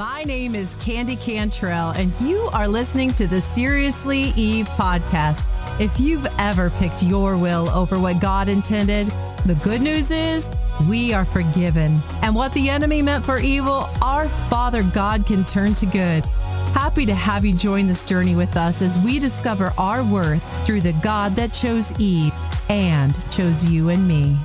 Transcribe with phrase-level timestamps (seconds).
[0.00, 5.44] My name is Candi Cantrell, and you are listening to the Seriously Eve podcast.
[5.78, 9.08] If you've ever picked your will over what God intended,
[9.44, 10.50] the good news is
[10.88, 12.00] we are forgiven.
[12.22, 16.24] And what the enemy meant for evil, our Father God can turn to good.
[16.72, 20.80] Happy to have you join this journey with us as we discover our worth through
[20.80, 22.32] the God that chose Eve
[22.70, 24.38] and chose you and me.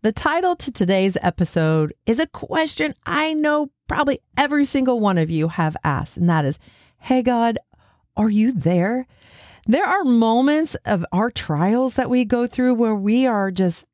[0.00, 5.28] The title to today's episode is a question I know probably every single one of
[5.28, 6.60] you have asked, and that is
[6.98, 7.58] Hey, God,
[8.16, 9.08] are you there?
[9.66, 13.86] There are moments of our trials that we go through where we are just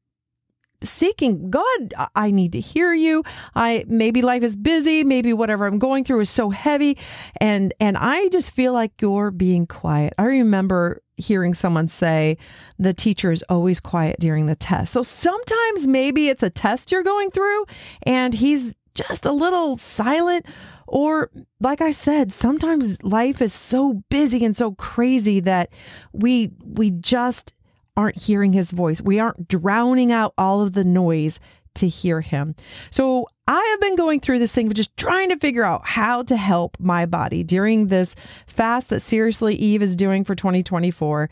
[0.83, 3.25] seeking God, I need to hear you.
[3.55, 6.99] I maybe life is busy, maybe whatever I'm going through is so heavy
[7.41, 10.13] and and I just feel like you're being quiet.
[10.19, 12.37] I remember hearing someone say
[12.79, 14.93] the teacher is always quiet during the test.
[14.93, 17.67] So sometimes maybe it's a test you're going through
[18.03, 20.47] and he's just a little silent
[20.87, 25.71] or like I said, sometimes life is so busy and so crazy that
[26.13, 27.55] we we just
[27.97, 29.01] aren't hearing his voice.
[29.01, 31.41] We aren't drowning out all of the noise
[31.77, 32.55] to hear him.
[32.91, 36.23] So I have been going through this thing, of just trying to figure out how
[36.23, 41.29] to help my body during this fast that Seriously Eve is doing for 2024.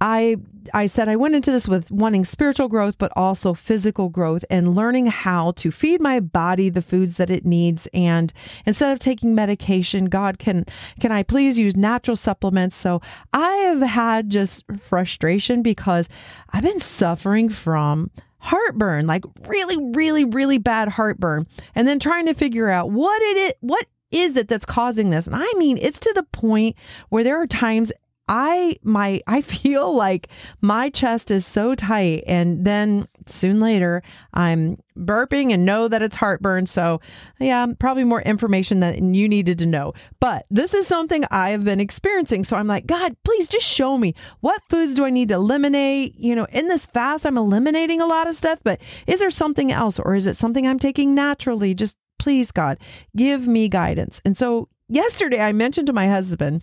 [0.00, 0.36] I
[0.72, 4.74] I said I went into this with wanting spiritual growth but also physical growth and
[4.74, 8.32] learning how to feed my body the foods that it needs and
[8.64, 10.64] instead of taking medication God can
[11.00, 13.02] can I please use natural supplements so
[13.34, 16.08] I have had just frustration because
[16.50, 22.34] I've been suffering from heartburn like really really really bad heartburn and then trying to
[22.34, 25.26] figure out what it what is it that's causing this?
[25.26, 26.76] And I mean, it's to the point
[27.08, 27.92] where there are times
[28.30, 30.28] I my I feel like
[30.62, 36.16] my chest is so tight and then soon later I'm burping and know that it's
[36.16, 36.66] heartburn.
[36.66, 37.00] So,
[37.38, 39.94] yeah, probably more information that you needed to know.
[40.20, 42.44] But this is something I have been experiencing.
[42.44, 46.16] So I'm like, God, please just show me what foods do I need to eliminate?
[46.16, 49.72] You know, in this fast I'm eliminating a lot of stuff, but is there something
[49.72, 51.74] else or is it something I'm taking naturally?
[51.74, 52.78] Just please God,
[53.16, 54.20] give me guidance.
[54.24, 56.62] And so yesterday I mentioned to my husband,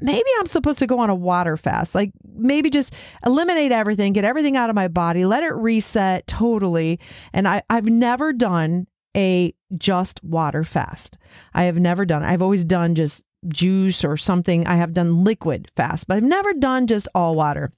[0.00, 1.94] maybe I'm supposed to go on a water fast.
[1.94, 6.98] Like maybe just eliminate everything, get everything out of my body, let it reset totally.
[7.32, 8.86] And I, I've never done
[9.16, 11.18] a just water fast.
[11.54, 12.22] I have never done.
[12.22, 14.66] I've always done just juice or something.
[14.66, 17.72] I have done liquid fast, but I've never done just all water.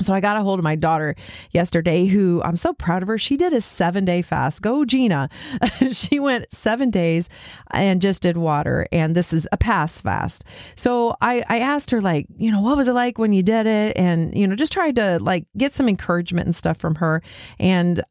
[0.00, 1.14] So I got a hold of my daughter
[1.52, 3.18] yesterday who I'm so proud of her.
[3.18, 4.62] She did a 7-day fast.
[4.62, 5.28] Go Gina.
[5.90, 7.28] she went 7 days
[7.70, 10.44] and just did water and this is a pass fast.
[10.74, 13.66] So I I asked her like, you know, what was it like when you did
[13.66, 17.22] it and you know, just tried to like get some encouragement and stuff from her
[17.58, 18.02] and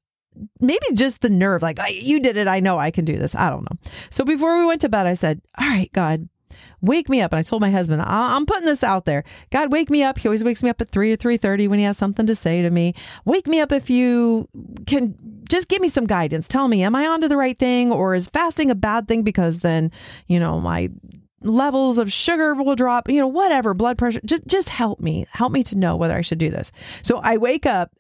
[0.60, 3.50] maybe just the nerve like you did it i know i can do this i
[3.50, 3.80] don't know
[4.10, 6.28] so before we went to bed i said all right god
[6.86, 7.34] wake me up.
[7.34, 9.24] And I told my husband, I'm putting this out there.
[9.52, 10.18] God, wake me up.
[10.18, 12.62] He always wakes me up at 3 or 3.30 when he has something to say
[12.62, 12.94] to me.
[13.26, 14.48] Wake me up if you
[14.88, 15.16] can
[15.50, 16.48] just give me some guidance.
[16.48, 19.60] Tell me, am I onto the right thing or is fasting a bad thing because
[19.60, 19.92] then,
[20.28, 20.90] you know, my
[21.42, 24.22] levels of sugar will drop, you know, whatever, blood pressure.
[24.26, 25.26] Just just help me.
[25.32, 26.72] Help me to know whether I should do this.
[27.02, 27.92] So I wake up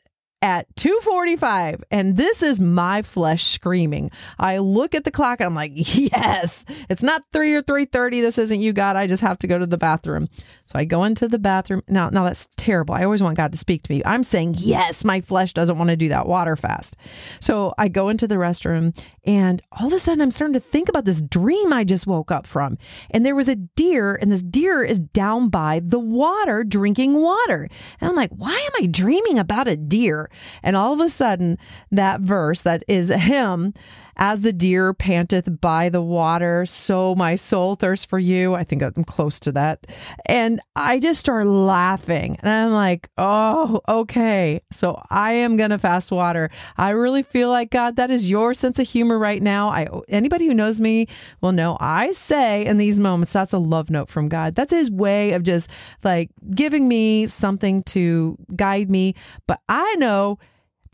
[0.45, 4.11] at 2:45 and this is my flesh screaming.
[4.37, 6.65] I look at the clock and I'm like, "Yes.
[6.87, 8.21] It's not 3 or 3:30.
[8.21, 8.95] This isn't you, God.
[8.95, 10.29] I just have to go to the bathroom."
[10.67, 11.81] So I go into the bathroom.
[11.87, 12.93] Now, now that's terrible.
[12.93, 14.03] I always want God to speak to me.
[14.05, 16.95] I'm saying, "Yes, my flesh doesn't want to do that water fast."
[17.39, 18.95] So I go into the restroom
[19.25, 22.31] and all of a sudden I'm starting to think about this dream I just woke
[22.31, 22.77] up from.
[23.09, 27.67] And there was a deer and this deer is down by the water drinking water.
[27.99, 30.29] And I'm like, "Why am I dreaming about a deer?"
[30.63, 31.57] And all of a sudden,
[31.91, 33.73] that verse that is him
[34.17, 38.55] as the deer panteth by the water, so my soul thirsts for you.
[38.55, 39.87] I think I'm close to that.
[40.25, 42.37] And I just start laughing.
[42.41, 44.61] And I'm like, oh, okay.
[44.71, 46.49] So I am going to fast water.
[46.77, 49.69] I really feel like, God, that is your sense of humor right now.
[49.69, 51.07] I Anybody who knows me
[51.41, 54.55] will know I say in these moments, that's a love note from God.
[54.55, 55.69] That's his way of just
[56.03, 59.15] like giving me something to guide me.
[59.47, 60.39] But I know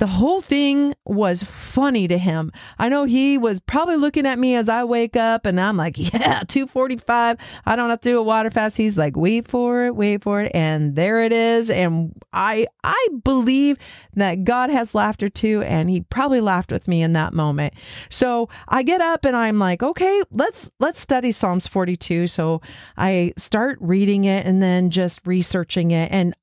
[0.02, 2.52] the whole thing was funny to him.
[2.80, 5.96] I know he was probably looking at me as I wake up and I'm like,
[6.14, 7.38] yeah, 245.
[7.68, 8.78] I don't have to do a water fast.
[8.78, 10.52] He's like, wait for it, wait for it.
[10.56, 11.70] And there it is.
[11.70, 13.78] And I, I believe
[14.16, 15.62] that God has laughter too.
[15.68, 17.76] And he probably laughed with me in that moment.
[18.10, 22.26] So I get up and I'm like, okay, let's, let's study Psalms 42.
[22.26, 22.60] So
[22.98, 26.12] I start reading it and then just researching it.
[26.12, 26.34] And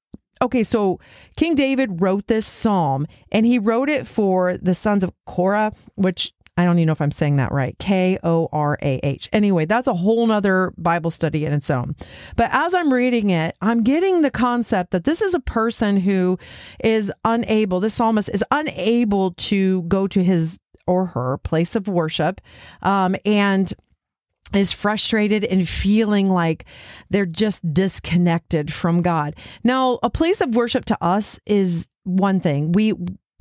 [0.41, 1.01] okay, so
[1.37, 6.33] King David wrote this psalm and he wrote it for the sons of Korah, which
[6.59, 7.79] I don't even know if I'm saying that right.
[7.79, 9.29] K O R A H.
[9.33, 11.95] Anyway, that's a whole nother Bible study in its own.
[12.35, 16.37] But as I'm reading it, I'm getting the concept that this is a person who
[16.83, 20.59] is unable, this psalmist is unable to go to his
[20.89, 22.41] or her place of worship.
[22.83, 23.73] Um, and
[24.55, 26.65] is frustrated and feeling like
[27.11, 29.37] they're just disconnected from God.
[29.63, 32.73] Now, a place of worship to us is one thing.
[32.73, 32.95] We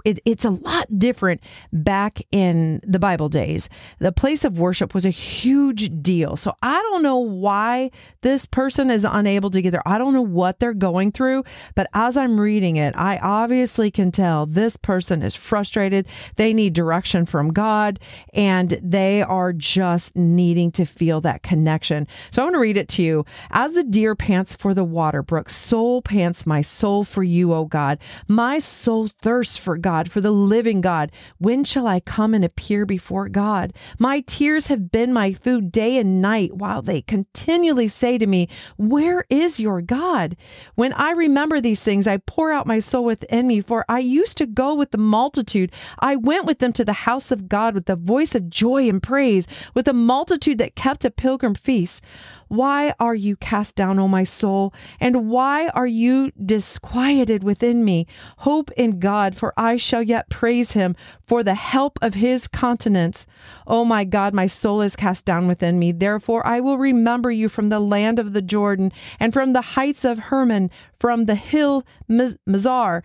[0.05, 1.41] it, it's a lot different
[1.73, 3.69] back in the Bible days.
[3.99, 6.37] The place of worship was a huge deal.
[6.37, 7.91] So I don't know why
[8.21, 9.87] this person is unable to get there.
[9.87, 11.43] I don't know what they're going through,
[11.75, 16.07] but as I'm reading it, I obviously can tell this person is frustrated.
[16.35, 17.99] They need direction from God
[18.33, 22.07] and they are just needing to feel that connection.
[22.31, 23.25] So I want to read it to you.
[23.49, 27.65] As the deer pants for the water brook, soul pants my soul for you, O
[27.65, 27.99] God.
[28.27, 31.13] My soul thirsts for God God, for the living God.
[31.37, 33.71] When shall I come and appear before God?
[33.97, 38.49] My tears have been my food day and night while they continually say to me,
[38.75, 40.35] Where is your God?
[40.75, 44.35] When I remember these things, I pour out my soul within me, for I used
[44.39, 45.71] to go with the multitude.
[45.99, 49.01] I went with them to the house of God with the voice of joy and
[49.01, 52.03] praise, with a multitude that kept a pilgrim feast.
[52.47, 54.73] Why are you cast down, O my soul?
[54.99, 58.07] And why are you disquieted within me?
[58.39, 60.95] Hope in God, for I shall yet praise him
[61.25, 63.27] for the help of his countenance.
[63.65, 65.91] O my God, my soul is cast down within me.
[65.91, 70.05] Therefore, I will remember you from the land of the Jordan and from the heights
[70.05, 73.03] of Hermon from the hill Mizar.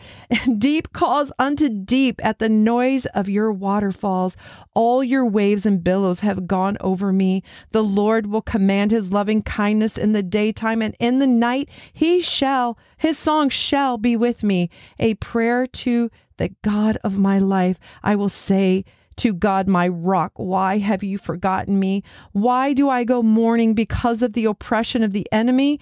[0.58, 4.36] Deep calls unto deep at the noise of your waterfalls.
[4.74, 7.42] All your waves and billows have gone over me.
[7.72, 12.20] The Lord will command his loving kindness in the daytime, and in the night he
[12.20, 14.70] shall, his song shall be with me.
[14.98, 17.78] A prayer to the God of my life.
[18.02, 18.84] I will say,
[19.16, 22.02] to God, my rock, why have you forgotten me?
[22.32, 25.80] Why do I go mourning because of the oppression of the enemy?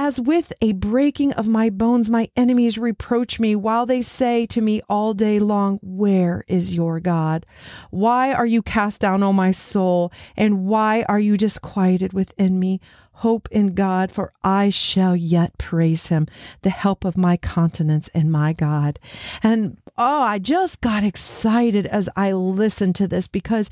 [0.00, 4.60] As with a breaking of my bones, my enemies reproach me while they say to
[4.60, 7.44] me all day long, Where is your God?
[7.90, 10.12] Why are you cast down, O my soul?
[10.36, 12.80] And why are you disquieted within me?
[13.10, 16.28] Hope in God, for I shall yet praise him,
[16.62, 19.00] the help of my countenance and my God.
[19.42, 23.68] And oh, I just got excited as I listened to this because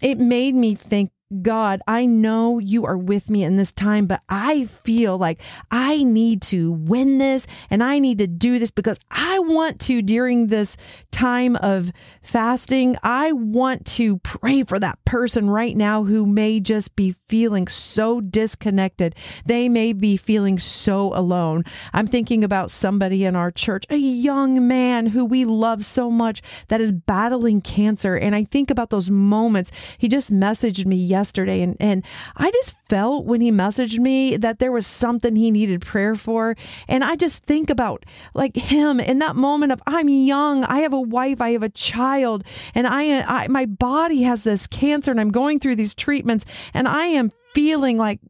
[0.00, 1.10] it made me think
[1.42, 6.02] God, I know you are with me in this time, but I feel like I
[6.02, 10.46] need to win this and I need to do this because I want to, during
[10.46, 10.78] this
[11.10, 11.92] time of
[12.22, 17.68] fasting, I want to pray for that person right now who may just be feeling
[17.68, 19.14] so disconnected.
[19.44, 21.64] They may be feeling so alone.
[21.92, 26.40] I'm thinking about somebody in our church, a young man who we love so much
[26.68, 28.16] that is battling cancer.
[28.16, 29.70] And I think about those moments.
[29.98, 32.04] He just messaged me yesterday yesterday and and
[32.36, 36.56] I just felt when he messaged me that there was something he needed prayer for.
[36.86, 38.04] And I just think about
[38.34, 41.68] like him in that moment of I'm young, I have a wife, I have a
[41.68, 42.44] child.
[42.74, 46.44] And I, I my body has this cancer and I'm going through these treatments.
[46.72, 48.20] And I am feeling like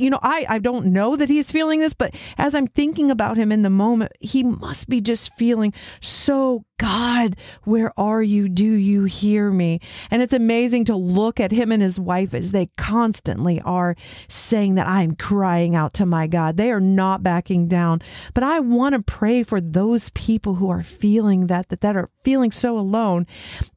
[0.00, 3.36] you know, I, I don't know that he's feeling this, but as I'm thinking about
[3.36, 8.48] him in the moment, he must be just feeling so, God, where are you?
[8.48, 9.80] Do you hear me?
[10.10, 13.94] And it's amazing to look at him and his wife as they constantly are
[14.26, 16.56] saying that I'm crying out to my God.
[16.56, 18.00] They are not backing down.
[18.32, 22.08] But I want to pray for those people who are feeling that, that, that are
[22.24, 23.26] feeling so alone.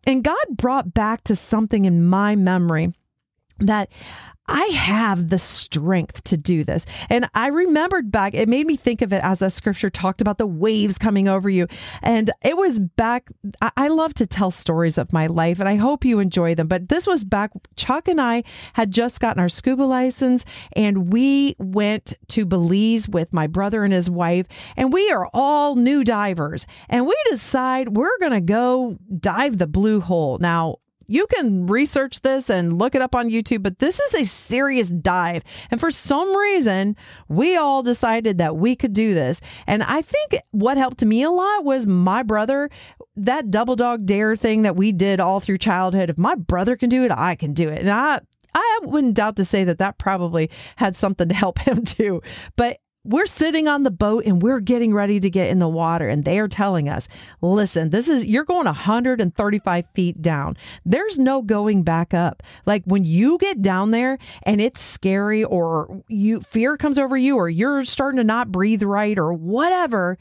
[0.07, 2.93] And God brought back to something in my memory
[3.67, 3.89] that
[4.47, 6.85] I have the strength to do this.
[7.09, 10.37] And I remembered back, it made me think of it as a scripture talked about
[10.37, 11.67] the waves coming over you.
[12.01, 13.29] And it was back,
[13.61, 16.67] I love to tell stories of my life and I hope you enjoy them.
[16.67, 18.43] But this was back, Chuck and I
[18.73, 20.43] had just gotten our scuba license
[20.73, 24.47] and we went to Belize with my brother and his wife.
[24.75, 26.67] And we are all new divers.
[26.89, 30.37] And we decide we're going to go dive the blue hole.
[30.39, 34.23] Now, you can research this and look it up on YouTube, but this is a
[34.23, 35.43] serious dive.
[35.71, 36.95] And for some reason,
[37.27, 39.41] we all decided that we could do this.
[39.67, 42.69] And I think what helped me a lot was my brother,
[43.15, 46.09] that double dog dare thing that we did all through childhood.
[46.09, 47.79] If my brother can do it, I can do it.
[47.79, 48.21] And I,
[48.53, 52.21] I wouldn't doubt to say that that probably had something to help him too.
[52.55, 56.07] But we're sitting on the boat and we're getting ready to get in the water
[56.07, 57.09] and they are telling us
[57.41, 60.55] listen this is you're going 135 feet down
[60.85, 66.01] there's no going back up like when you get down there and it's scary or
[66.07, 70.17] you fear comes over you or you're starting to not breathe right or whatever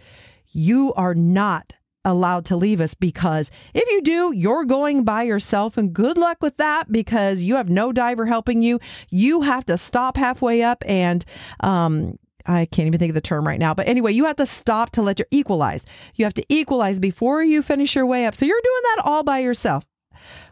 [0.53, 1.75] you are not
[2.05, 6.43] allowed to leave us because if you do, you're going by yourself and good luck
[6.43, 8.81] with that because you have no diver helping you.
[9.09, 11.25] You have to stop halfway up and,
[11.61, 13.75] um, I can't even think of the term right now.
[13.75, 15.87] But anyway, you have to stop to let your equalize.
[16.15, 18.35] You have to equalize before you finish your way up.
[18.35, 19.87] So you're doing that all by yourself.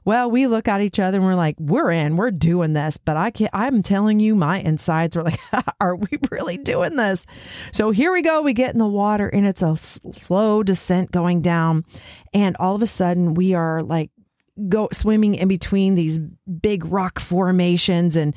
[0.04, 2.96] Well, we look at each other and we're like, we're in, we're doing this.
[2.96, 5.40] But I can't, I'm telling you, my insides were like,
[5.80, 7.26] are we really doing this?
[7.72, 8.42] So here we go.
[8.42, 11.84] We get in the water and it's a slow descent going down.
[12.32, 14.10] And all of a sudden we are like
[14.68, 18.34] go swimming in between these big rock formations and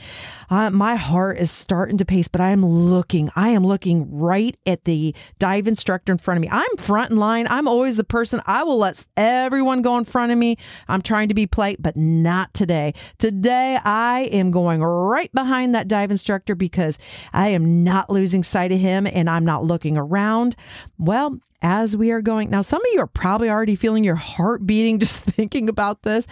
[0.49, 4.57] uh, my heart is starting to pace but i am looking i am looking right
[4.65, 6.49] at the dive instructor in front of me.
[6.49, 7.47] I'm front in line.
[7.49, 10.57] I'm always the person i will let everyone go in front of me.
[10.87, 12.93] I'm trying to be polite but not today.
[13.17, 16.97] Today i am going right behind that dive instructor because
[17.33, 20.55] i am not losing sight of him and i'm not looking around.
[20.97, 22.49] Well as we are going.
[22.49, 26.27] Now, some of you are probably already feeling your heart beating just thinking about this.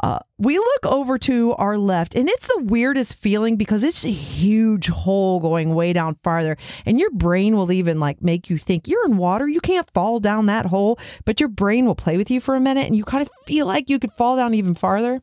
[0.00, 4.10] Uh, we look over to our left, and it's the weirdest feeling because it's a
[4.10, 6.56] huge hole going way down farther.
[6.84, 9.48] And your brain will even like make you think you're in water.
[9.48, 12.60] You can't fall down that hole, but your brain will play with you for a
[12.60, 15.22] minute and you kind of feel like you could fall down even farther.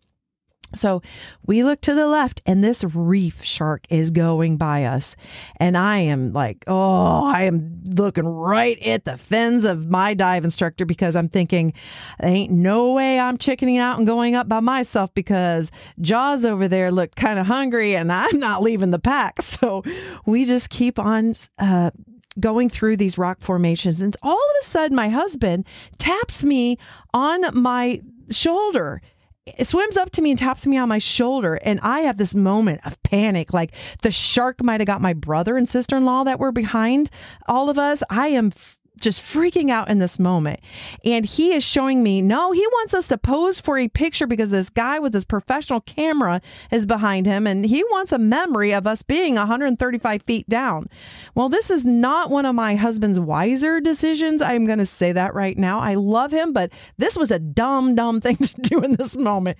[0.73, 1.01] So
[1.45, 5.15] we look to the left and this reef shark is going by us.
[5.57, 10.43] And I am like, oh, I am looking right at the fins of my dive
[10.43, 11.73] instructor because I'm thinking,
[12.21, 16.91] ain't no way I'm chickening out and going up by myself because Jaws over there
[16.91, 19.39] looked kind of hungry and I'm not leaving the pack.
[19.59, 19.83] So
[20.25, 21.91] we just keep on uh,
[22.39, 24.01] going through these rock formations.
[24.01, 25.65] And all of a sudden, my husband
[25.97, 26.77] taps me
[27.13, 29.01] on my shoulder
[29.61, 31.55] swims up to me and taps me on my shoulder.
[31.55, 33.53] And I have this moment of panic.
[33.53, 37.09] Like the shark might have got my brother and sister in law that were behind
[37.47, 38.03] all of us.
[38.09, 38.51] I am
[38.99, 40.59] just freaking out in this moment.
[41.03, 44.51] And he is showing me, no, he wants us to pose for a picture because
[44.51, 46.41] this guy with his professional camera
[46.71, 50.87] is behind him and he wants a memory of us being 135 feet down.
[51.35, 54.41] Well, this is not one of my husband's wiser decisions.
[54.41, 55.79] I'm going to say that right now.
[55.79, 59.57] I love him, but this was a dumb, dumb thing to do in this moment.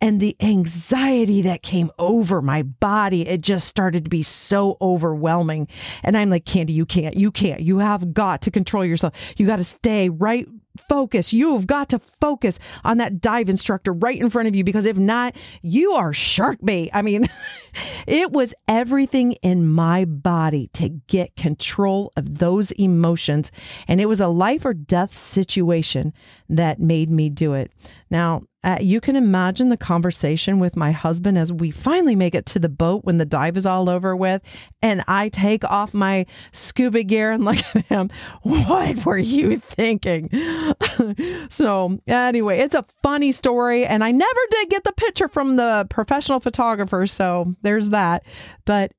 [0.00, 5.68] And the anxiety that came over my body, it just started to be so overwhelming.
[6.02, 9.14] And I'm like, Candi, you can't, you can't, you have got to control control yourself.
[9.36, 10.46] You got to stay right
[10.88, 11.32] focus.
[11.32, 14.96] You've got to focus on that dive instructor right in front of you because if
[14.96, 16.90] not, you are shark bait.
[16.94, 17.28] I mean,
[18.06, 23.52] it was everything in my body to get control of those emotions.
[23.88, 26.12] And it was a life or death situation
[26.48, 27.72] that made me do it.
[28.10, 32.44] Now, uh, you can imagine the conversation with my husband as we finally make it
[32.46, 34.42] to the boat when the dive is all over with.
[34.82, 38.10] And I take off my scuba gear and look at him.
[38.42, 40.28] What were you thinking?
[41.48, 43.86] so, anyway, it's a funny story.
[43.86, 47.06] And I never did get the picture from the professional photographer.
[47.06, 48.24] So, there's that.
[48.66, 48.92] But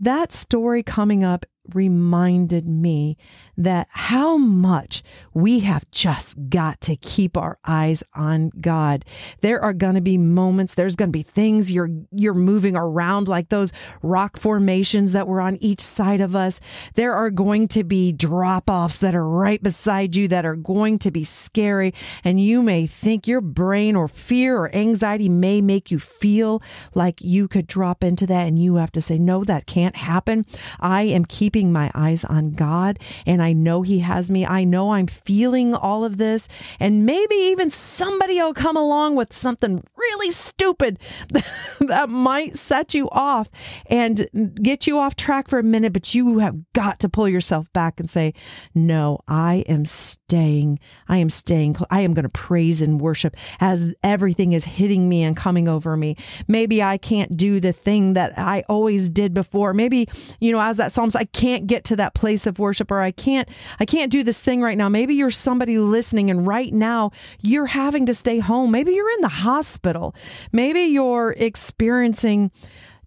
[0.00, 3.16] that story coming up reminded me
[3.56, 9.04] that how much we have just got to keep our eyes on God.
[9.40, 13.28] There are going to be moments, there's going to be things you're you're moving around
[13.28, 16.60] like those rock formations that were on each side of us.
[16.94, 21.10] There are going to be drop-offs that are right beside you that are going to
[21.10, 25.98] be scary and you may think your brain or fear or anxiety may make you
[25.98, 26.62] feel
[26.94, 30.44] like you could drop into that and you have to say no that can't happen.
[30.80, 34.46] I am keeping my eyes on God and I know He has me.
[34.46, 36.48] I know I'm feeling all of this.
[36.80, 40.98] And maybe even somebody will come along with something really stupid
[41.80, 43.50] that might set you off
[43.86, 44.26] and
[44.62, 48.00] get you off track for a minute, but you have got to pull yourself back
[48.00, 48.32] and say,
[48.74, 50.78] No, I am staying.
[51.08, 51.76] I am staying.
[51.90, 55.96] I am going to praise and worship as everything is hitting me and coming over
[55.96, 56.16] me.
[56.48, 59.74] Maybe I can't do the thing that I always did before.
[59.74, 60.08] Maybe,
[60.40, 63.10] you know, as that Psalms, I can't get to that place of worship or I
[63.34, 63.48] can't
[63.80, 64.88] I can't do this thing right now.
[64.88, 67.10] Maybe you're somebody listening and right now
[67.42, 68.70] you're having to stay home.
[68.70, 70.14] Maybe you're in the hospital.
[70.52, 72.50] Maybe you're experiencing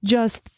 [0.03, 0.51] just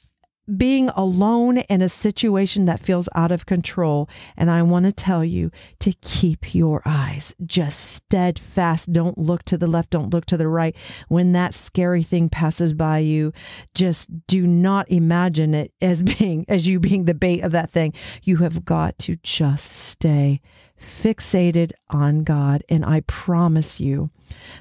[0.57, 4.09] being alone in a situation that feels out of control.
[4.37, 8.91] And I want to tell you to keep your eyes just steadfast.
[8.91, 9.91] Don't look to the left.
[9.91, 10.75] Don't look to the right.
[11.07, 13.33] When that scary thing passes by you,
[13.73, 17.93] just do not imagine it as being, as you being the bait of that thing.
[18.23, 20.41] You have got to just stay
[20.79, 22.63] fixated on God.
[22.69, 24.09] And I promise you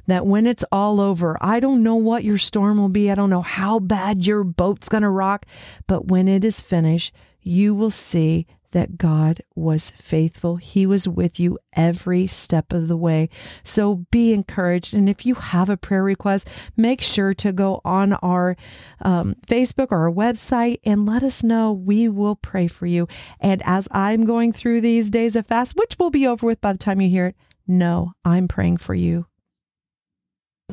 [0.06, 3.10] that when it's all over, I don't know what your storm will be.
[3.10, 5.46] I don't know how bad your boat's going to rock.
[5.87, 10.56] But when it is finished, you will see that God was faithful.
[10.56, 13.28] He was with you every step of the way.
[13.64, 14.94] So be encouraged.
[14.94, 18.56] And if you have a prayer request, make sure to go on our
[19.00, 21.72] um, Facebook or our website and let us know.
[21.72, 23.08] We will pray for you.
[23.40, 26.72] And as I'm going through these days of fast, which will be over with by
[26.72, 29.26] the time you hear it, no, I'm praying for you.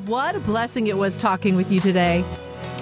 [0.03, 2.25] What a blessing it was talking with you today.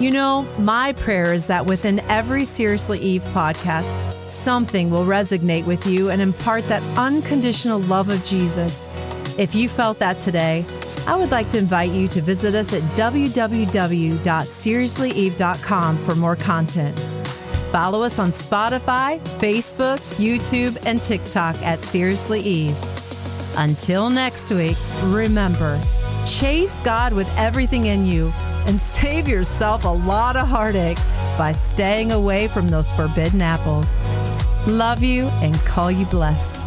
[0.00, 3.94] You know, my prayer is that within every Seriously Eve podcast,
[4.28, 8.82] something will resonate with you and impart that unconditional love of Jesus.
[9.38, 10.64] If you felt that today,
[11.06, 16.98] I would like to invite you to visit us at www.seriouslyeve.com for more content.
[17.70, 22.76] Follow us on Spotify, Facebook, YouTube, and TikTok at Seriously Eve.
[23.56, 25.80] Until next week, remember,
[26.26, 28.32] chase God with everything in you
[28.66, 30.98] and save yourself a lot of heartache
[31.36, 33.98] by staying away from those forbidden apples.
[34.66, 36.63] Love you and call you blessed.